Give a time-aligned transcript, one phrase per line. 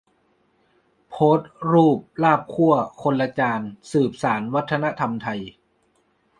[1.09, 3.61] โพสต์รูปลาบคั่วคนละจาน
[3.91, 5.39] สืบสานวัฒนธรรมไทย